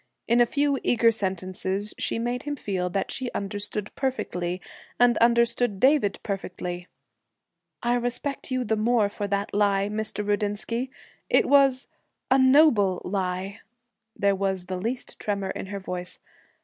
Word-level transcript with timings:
In 0.27 0.41
a 0.41 0.47
few 0.47 0.79
eager 0.81 1.11
sentences 1.11 1.93
she 1.99 2.17
made 2.17 2.41
him 2.41 2.55
feel 2.55 2.89
that 2.89 3.11
she 3.11 3.29
understood 3.33 3.93
perfectly, 3.93 4.59
and 4.99 5.15
understood 5.19 5.79
David 5.79 6.17
perfectly. 6.23 6.87
'I 7.83 7.93
respect 7.97 8.49
you 8.49 8.63
the 8.63 8.75
more 8.75 9.09
for 9.09 9.27
that 9.27 9.53
lie, 9.53 9.89
Mr. 9.89 10.27
Rudinsky. 10.27 10.89
It 11.29 11.45
was 11.47 11.87
a 12.31 12.39
noble 12.39 13.03
lie!' 13.05 13.59
There 14.15 14.35
was 14.35 14.65
the 14.65 14.77
least 14.81 15.19
tremor 15.19 15.51
in 15.51 15.67
her 15.67 15.79
voice. 15.79 16.17